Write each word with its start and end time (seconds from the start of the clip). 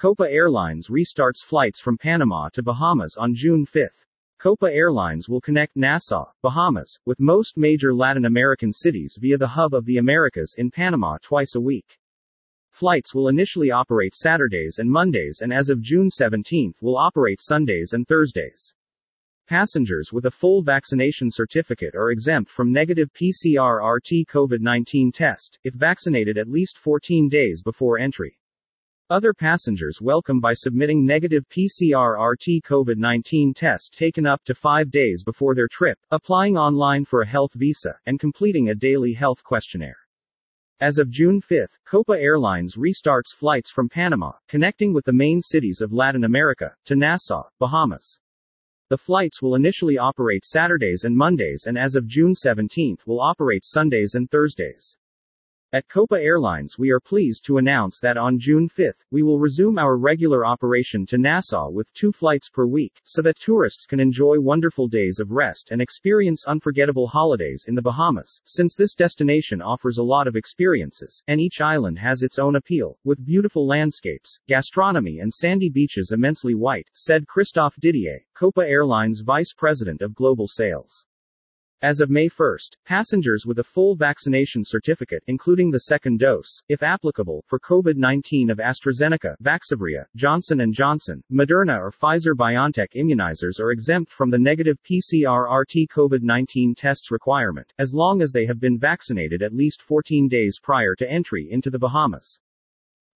Copa 0.00 0.26
Airlines 0.30 0.88
restarts 0.88 1.44
flights 1.44 1.78
from 1.78 1.98
Panama 1.98 2.48
to 2.54 2.62
Bahamas 2.62 3.18
on 3.18 3.34
June 3.34 3.66
5. 3.66 3.82
Copa 4.38 4.72
Airlines 4.72 5.28
will 5.28 5.42
connect 5.42 5.76
Nassau, 5.76 6.24
Bahamas, 6.40 6.98
with 7.04 7.20
most 7.20 7.58
major 7.58 7.92
Latin 7.92 8.24
American 8.24 8.72
cities 8.72 9.18
via 9.20 9.36
the 9.36 9.46
hub 9.46 9.74
of 9.74 9.84
the 9.84 9.98
Americas 9.98 10.54
in 10.56 10.70
Panama 10.70 11.18
twice 11.20 11.54
a 11.54 11.60
week. 11.60 11.98
Flights 12.70 13.14
will 13.14 13.28
initially 13.28 13.70
operate 13.70 14.14
Saturdays 14.14 14.78
and 14.78 14.90
Mondays 14.90 15.40
and 15.42 15.52
as 15.52 15.68
of 15.68 15.82
June 15.82 16.08
17 16.08 16.72
will 16.80 16.96
operate 16.96 17.42
Sundays 17.42 17.92
and 17.92 18.08
Thursdays. 18.08 18.72
Passengers 19.48 20.14
with 20.14 20.24
a 20.24 20.30
full 20.30 20.62
vaccination 20.62 21.30
certificate 21.30 21.94
are 21.94 22.10
exempt 22.10 22.50
from 22.50 22.72
negative 22.72 23.12
PCR 23.12 23.86
RT 23.96 24.26
COVID 24.32 24.60
19 24.60 25.12
test, 25.12 25.58
if 25.62 25.74
vaccinated 25.74 26.38
at 26.38 26.48
least 26.48 26.78
14 26.78 27.28
days 27.28 27.62
before 27.62 27.98
entry. 27.98 28.39
Other 29.10 29.34
passengers 29.34 30.00
welcome 30.00 30.38
by 30.38 30.54
submitting 30.54 31.04
negative 31.04 31.44
PCR 31.48 32.14
RT 32.16 32.62
COVID 32.64 32.96
19 32.96 33.52
test 33.52 33.92
taken 33.98 34.24
up 34.24 34.44
to 34.44 34.54
five 34.54 34.88
days 34.92 35.24
before 35.24 35.56
their 35.56 35.66
trip, 35.66 35.98
applying 36.12 36.56
online 36.56 37.04
for 37.04 37.20
a 37.20 37.26
health 37.26 37.52
visa, 37.54 37.98
and 38.06 38.20
completing 38.20 38.68
a 38.68 38.74
daily 38.76 39.12
health 39.12 39.42
questionnaire. 39.42 39.96
As 40.78 40.98
of 40.98 41.10
June 41.10 41.40
5, 41.40 41.66
Copa 41.84 42.20
Airlines 42.20 42.76
restarts 42.76 43.34
flights 43.36 43.72
from 43.72 43.88
Panama, 43.88 44.30
connecting 44.46 44.92
with 44.92 45.04
the 45.06 45.12
main 45.12 45.42
cities 45.42 45.80
of 45.80 45.92
Latin 45.92 46.22
America, 46.22 46.72
to 46.84 46.94
Nassau, 46.94 47.42
Bahamas. 47.58 48.20
The 48.90 48.98
flights 48.98 49.42
will 49.42 49.56
initially 49.56 49.98
operate 49.98 50.44
Saturdays 50.44 51.02
and 51.02 51.16
Mondays 51.16 51.64
and 51.66 51.76
as 51.76 51.96
of 51.96 52.06
June 52.06 52.36
17 52.36 52.98
will 53.06 53.20
operate 53.20 53.64
Sundays 53.64 54.14
and 54.14 54.30
Thursdays. 54.30 54.96
At 55.72 55.86
Copa 55.86 56.20
Airlines, 56.20 56.80
we 56.80 56.90
are 56.90 56.98
pleased 56.98 57.44
to 57.44 57.58
announce 57.58 58.00
that 58.00 58.16
on 58.16 58.40
June 58.40 58.68
5, 58.68 58.92
we 59.12 59.22
will 59.22 59.38
resume 59.38 59.78
our 59.78 59.96
regular 59.96 60.44
operation 60.44 61.06
to 61.06 61.16
Nassau 61.16 61.70
with 61.70 61.94
two 61.94 62.10
flights 62.10 62.48
per 62.48 62.66
week, 62.66 63.00
so 63.04 63.22
that 63.22 63.38
tourists 63.38 63.86
can 63.86 64.00
enjoy 64.00 64.40
wonderful 64.40 64.88
days 64.88 65.20
of 65.20 65.30
rest 65.30 65.68
and 65.70 65.80
experience 65.80 66.44
unforgettable 66.44 67.06
holidays 67.06 67.66
in 67.68 67.76
the 67.76 67.82
Bahamas, 67.82 68.40
since 68.42 68.74
this 68.74 68.96
destination 68.96 69.62
offers 69.62 69.98
a 69.98 70.02
lot 70.02 70.26
of 70.26 70.34
experiences, 70.34 71.22
and 71.28 71.40
each 71.40 71.60
island 71.60 72.00
has 72.00 72.22
its 72.22 72.40
own 72.40 72.56
appeal, 72.56 72.98
with 73.04 73.24
beautiful 73.24 73.64
landscapes, 73.64 74.40
gastronomy, 74.48 75.20
and 75.20 75.32
sandy 75.32 75.68
beaches 75.68 76.10
immensely 76.10 76.56
white, 76.56 76.90
said 76.94 77.28
Christophe 77.28 77.76
Didier, 77.78 78.18
Copa 78.34 78.68
Airlines 78.68 79.20
Vice 79.20 79.52
President 79.56 80.02
of 80.02 80.16
Global 80.16 80.48
Sales. 80.48 81.06
As 81.82 82.00
of 82.00 82.10
May 82.10 82.28
1, 82.28 82.58
passengers 82.84 83.46
with 83.46 83.58
a 83.58 83.64
full 83.64 83.96
vaccination 83.96 84.66
certificate, 84.66 85.22
including 85.28 85.70
the 85.70 85.80
second 85.80 86.18
dose, 86.18 86.60
if 86.68 86.82
applicable, 86.82 87.42
for 87.46 87.58
COVID-19 87.58 88.50
of 88.50 88.58
AstraZeneca, 88.58 89.34
Vaxzevria, 89.42 90.04
Johnson 90.14 90.70
& 90.72 90.74
Johnson, 90.74 91.22
Moderna 91.32 91.78
or 91.80 91.90
Pfizer-BioNTech 91.90 92.88
immunizers 92.96 93.58
are 93.60 93.70
exempt 93.70 94.12
from 94.12 94.28
the 94.28 94.38
negative 94.38 94.76
PCR-RT 94.82 95.88
COVID-19 95.88 96.76
tests 96.76 97.10
requirement, 97.10 97.72
as 97.78 97.94
long 97.94 98.20
as 98.20 98.30
they 98.30 98.44
have 98.44 98.60
been 98.60 98.78
vaccinated 98.78 99.40
at 99.42 99.54
least 99.54 99.80
14 99.80 100.28
days 100.28 100.58
prior 100.62 100.94
to 100.94 101.10
entry 101.10 101.48
into 101.50 101.70
the 101.70 101.78
Bahamas. 101.78 102.38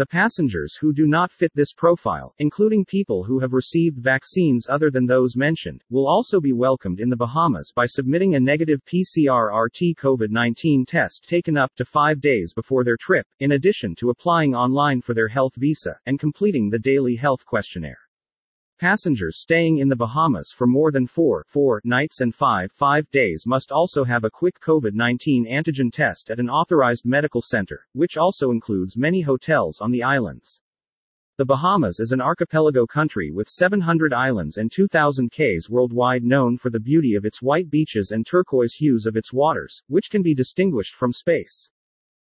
The 0.00 0.06
passengers 0.06 0.76
who 0.76 0.94
do 0.94 1.06
not 1.06 1.30
fit 1.30 1.52
this 1.54 1.74
profile, 1.74 2.32
including 2.38 2.86
people 2.86 3.22
who 3.22 3.38
have 3.40 3.52
received 3.52 3.98
vaccines 3.98 4.66
other 4.66 4.90
than 4.90 5.04
those 5.04 5.36
mentioned, 5.36 5.84
will 5.90 6.08
also 6.08 6.40
be 6.40 6.54
welcomed 6.54 7.00
in 7.00 7.10
the 7.10 7.18
Bahamas 7.18 7.70
by 7.76 7.84
submitting 7.84 8.34
a 8.34 8.40
negative 8.40 8.80
PCR 8.86 9.54
RT 9.54 9.98
COVID 9.98 10.30
19 10.30 10.86
test 10.86 11.26
taken 11.28 11.58
up 11.58 11.74
to 11.74 11.84
five 11.84 12.22
days 12.22 12.54
before 12.54 12.82
their 12.82 12.96
trip, 12.96 13.26
in 13.40 13.52
addition 13.52 13.94
to 13.96 14.08
applying 14.08 14.54
online 14.54 15.02
for 15.02 15.12
their 15.12 15.28
health 15.28 15.56
visa 15.56 15.98
and 16.06 16.18
completing 16.18 16.70
the 16.70 16.78
daily 16.78 17.16
health 17.16 17.44
questionnaire. 17.44 17.98
Passengers 18.80 19.36
staying 19.36 19.76
in 19.76 19.90
the 19.90 19.94
Bahamas 19.94 20.52
for 20.52 20.66
more 20.66 20.90
than 20.90 21.06
four, 21.06 21.44
four 21.46 21.82
nights 21.84 22.22
and 22.22 22.34
five, 22.34 22.72
five 22.72 23.10
days 23.10 23.44
must 23.46 23.70
also 23.70 24.04
have 24.04 24.24
a 24.24 24.30
quick 24.30 24.58
COVID 24.58 24.94
19 24.94 25.44
antigen 25.44 25.92
test 25.92 26.30
at 26.30 26.40
an 26.40 26.48
authorized 26.48 27.04
medical 27.04 27.42
center, 27.42 27.86
which 27.92 28.16
also 28.16 28.50
includes 28.50 28.96
many 28.96 29.20
hotels 29.20 29.82
on 29.82 29.90
the 29.90 30.02
islands. 30.02 30.62
The 31.36 31.44
Bahamas 31.44 32.00
is 32.00 32.12
an 32.12 32.22
archipelago 32.22 32.86
country 32.86 33.30
with 33.30 33.50
700 33.50 34.14
islands 34.14 34.56
and 34.56 34.72
2,000 34.72 35.30
cays 35.30 35.68
worldwide 35.68 36.24
known 36.24 36.56
for 36.56 36.70
the 36.70 36.80
beauty 36.80 37.14
of 37.14 37.26
its 37.26 37.42
white 37.42 37.68
beaches 37.68 38.10
and 38.10 38.26
turquoise 38.26 38.72
hues 38.72 39.04
of 39.04 39.14
its 39.14 39.30
waters, 39.30 39.82
which 39.88 40.08
can 40.08 40.22
be 40.22 40.34
distinguished 40.34 40.94
from 40.94 41.12
space. 41.12 41.68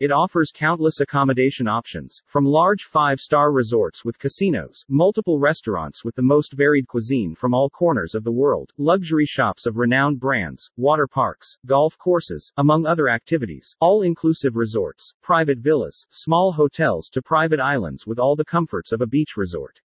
It 0.00 0.10
offers 0.10 0.50
countless 0.50 1.00
accommodation 1.00 1.68
options, 1.68 2.22
from 2.24 2.46
large 2.46 2.84
five-star 2.84 3.52
resorts 3.52 4.02
with 4.02 4.18
casinos, 4.18 4.82
multiple 4.88 5.38
restaurants 5.38 6.06
with 6.06 6.14
the 6.14 6.22
most 6.22 6.54
varied 6.54 6.88
cuisine 6.88 7.34
from 7.34 7.52
all 7.52 7.68
corners 7.68 8.14
of 8.14 8.24
the 8.24 8.32
world, 8.32 8.72
luxury 8.78 9.26
shops 9.26 9.66
of 9.66 9.76
renowned 9.76 10.18
brands, 10.18 10.70
water 10.78 11.06
parks, 11.06 11.58
golf 11.66 11.98
courses, 11.98 12.50
among 12.56 12.86
other 12.86 13.10
activities, 13.10 13.76
all-inclusive 13.78 14.56
resorts, 14.56 15.12
private 15.20 15.58
villas, 15.58 16.06
small 16.08 16.52
hotels 16.52 17.10
to 17.10 17.20
private 17.20 17.60
islands 17.60 18.06
with 18.06 18.18
all 18.18 18.36
the 18.36 18.42
comforts 18.42 18.92
of 18.92 19.02
a 19.02 19.06
beach 19.06 19.36
resort. 19.36 19.80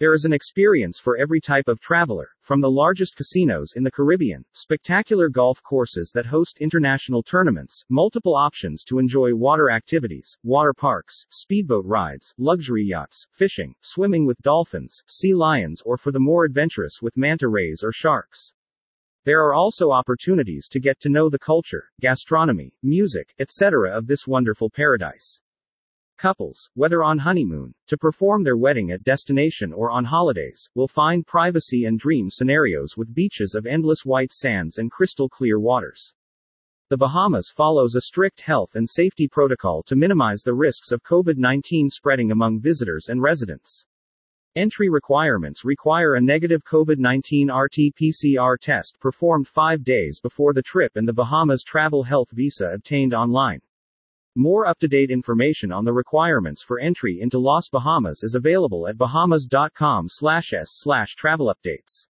There 0.00 0.14
is 0.14 0.24
an 0.24 0.32
experience 0.32 0.98
for 0.98 1.18
every 1.18 1.42
type 1.42 1.68
of 1.68 1.78
traveler, 1.78 2.30
from 2.40 2.62
the 2.62 2.70
largest 2.70 3.16
casinos 3.16 3.74
in 3.76 3.84
the 3.84 3.90
Caribbean, 3.90 4.46
spectacular 4.54 5.28
golf 5.28 5.62
courses 5.62 6.10
that 6.14 6.24
host 6.24 6.56
international 6.56 7.22
tournaments, 7.22 7.84
multiple 7.90 8.34
options 8.34 8.82
to 8.84 8.98
enjoy 8.98 9.34
water 9.34 9.70
activities, 9.70 10.38
water 10.42 10.72
parks, 10.72 11.26
speedboat 11.28 11.84
rides, 11.84 12.32
luxury 12.38 12.82
yachts, 12.82 13.26
fishing, 13.30 13.74
swimming 13.82 14.24
with 14.24 14.40
dolphins, 14.40 15.02
sea 15.06 15.34
lions, 15.34 15.82
or 15.84 15.98
for 15.98 16.12
the 16.12 16.18
more 16.18 16.46
adventurous 16.46 17.02
with 17.02 17.18
manta 17.18 17.48
rays 17.48 17.82
or 17.84 17.92
sharks. 17.92 18.54
There 19.24 19.42
are 19.42 19.52
also 19.52 19.90
opportunities 19.90 20.66
to 20.68 20.80
get 20.80 20.98
to 21.00 21.10
know 21.10 21.28
the 21.28 21.38
culture, 21.38 21.84
gastronomy, 22.00 22.72
music, 22.82 23.34
etc. 23.38 23.90
of 23.90 24.06
this 24.06 24.26
wonderful 24.26 24.70
paradise. 24.70 25.42
Couples, 26.20 26.68
whether 26.74 27.02
on 27.02 27.16
honeymoon, 27.16 27.72
to 27.86 27.96
perform 27.96 28.44
their 28.44 28.58
wedding 28.58 28.90
at 28.90 29.02
destination 29.02 29.72
or 29.72 29.90
on 29.90 30.04
holidays, 30.04 30.68
will 30.74 30.86
find 30.86 31.26
privacy 31.26 31.86
and 31.86 31.98
dream 31.98 32.30
scenarios 32.30 32.94
with 32.94 33.14
beaches 33.14 33.54
of 33.54 33.64
endless 33.64 34.04
white 34.04 34.30
sands 34.30 34.76
and 34.76 34.90
crystal 34.90 35.30
clear 35.30 35.58
waters. 35.58 36.12
The 36.90 36.98
Bahamas 36.98 37.48
follows 37.48 37.94
a 37.94 38.02
strict 38.02 38.42
health 38.42 38.74
and 38.74 38.86
safety 38.86 39.28
protocol 39.28 39.82
to 39.84 39.96
minimize 39.96 40.42
the 40.42 40.52
risks 40.52 40.92
of 40.92 41.02
COVID 41.04 41.38
19 41.38 41.88
spreading 41.88 42.30
among 42.30 42.60
visitors 42.60 43.08
and 43.08 43.22
residents. 43.22 43.86
Entry 44.54 44.90
requirements 44.90 45.64
require 45.64 46.16
a 46.16 46.20
negative 46.20 46.62
COVID 46.64 46.98
19 46.98 47.50
RT 47.50 47.94
PCR 47.98 48.58
test 48.60 49.00
performed 49.00 49.48
five 49.48 49.84
days 49.84 50.20
before 50.20 50.52
the 50.52 50.60
trip 50.60 50.96
and 50.96 51.08
the 51.08 51.14
Bahamas 51.14 51.64
travel 51.64 52.02
health 52.02 52.28
visa 52.30 52.72
obtained 52.74 53.14
online. 53.14 53.62
More 54.36 54.64
up-to-date 54.64 55.10
information 55.10 55.72
on 55.72 55.84
the 55.84 55.92
requirements 55.92 56.62
for 56.62 56.78
entry 56.78 57.18
into 57.20 57.40
Las 57.40 57.68
Bahamas 57.68 58.22
is 58.22 58.36
available 58.36 58.86
at 58.86 58.96
bahamas.com 58.96 60.06
slash 60.08 60.52
s 60.52 60.68
slash 60.74 61.16
travel 61.16 61.52
updates. 61.52 62.06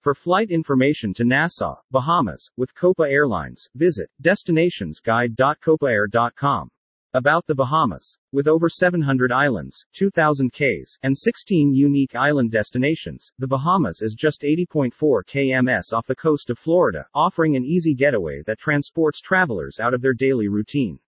For 0.00 0.14
flight 0.14 0.50
information 0.50 1.14
to 1.14 1.24
Nassau, 1.24 1.76
Bahamas, 1.90 2.50
with 2.58 2.74
Copa 2.74 3.04
Airlines, 3.04 3.66
visit 3.74 4.10
destinationsguide.copaair.com. 4.22 6.70
About 7.14 7.46
the 7.46 7.54
Bahamas. 7.54 8.18
With 8.30 8.46
over 8.46 8.68
700 8.68 9.32
islands, 9.32 9.86
2,000 9.94 10.52
cays, 10.52 10.98
and 11.02 11.16
16 11.16 11.72
unique 11.72 12.14
island 12.14 12.52
destinations, 12.52 13.32
the 13.38 13.48
Bahamas 13.48 14.02
is 14.02 14.14
just 14.14 14.42
80.4 14.42 15.22
kms 15.24 15.94
off 15.94 16.06
the 16.06 16.14
coast 16.14 16.50
of 16.50 16.58
Florida, 16.58 17.06
offering 17.14 17.56
an 17.56 17.64
easy 17.64 17.94
getaway 17.94 18.42
that 18.46 18.58
transports 18.58 19.22
travelers 19.22 19.80
out 19.80 19.94
of 19.94 20.02
their 20.02 20.12
daily 20.12 20.48
routine. 20.48 20.98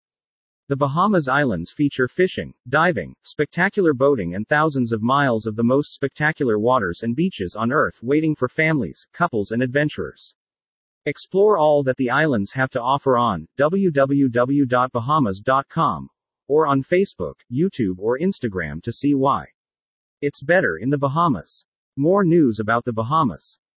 The 0.70 0.76
Bahamas 0.76 1.26
Islands 1.26 1.72
feature 1.72 2.06
fishing, 2.06 2.54
diving, 2.69 3.16
spectacular 3.25 3.92
boating, 3.92 4.36
and 4.36 4.47
thousands 4.47 4.92
of 4.92 5.03
miles 5.03 5.44
of 5.44 5.56
the 5.56 5.64
most 5.64 5.92
spectacular 5.92 6.60
waters 6.60 7.03
and 7.03 7.16
beaches 7.16 7.56
on 7.56 7.72
Earth 7.72 7.98
waiting 8.04 8.36
for 8.36 8.48
families, 8.48 9.04
couples, 9.12 9.50
and 9.50 9.65
adventurers. 9.65 10.33
Explore 11.06 11.59
all 11.59 11.83
that 11.83 11.97
the 11.97 12.09
islands 12.09 12.53
have 12.53 12.71
to 12.71 12.80
offer 12.80 13.16
on 13.16 13.48
www.bahamas.com 13.59 16.09
or 16.47 16.68
on 16.68 16.84
Facebook, 16.84 17.34
YouTube, 17.53 17.98
or 17.98 18.21
Instagram 18.21 18.80
to 18.83 18.92
see 18.92 19.16
why. 19.16 19.47
It's 20.21 20.41
better 20.41 20.77
in 20.77 20.91
the 20.91 20.98
Bahamas. 20.98 21.65
More 21.97 22.24
news 22.24 22.60
about 22.60 22.84
the 22.84 22.92
Bahamas. 22.92 23.59